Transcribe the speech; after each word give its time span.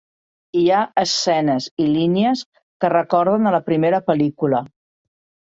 Hi 0.59 0.63
ha 0.69 0.77
escenes 1.01 1.67
i 1.83 1.85
línies 1.97 2.41
que 2.57 2.91
recorden 2.95 3.47
a 3.47 3.53
la 3.59 3.61
primera 3.69 4.03
pel·lícula. 4.11 4.65